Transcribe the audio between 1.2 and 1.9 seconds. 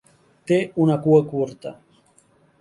curta.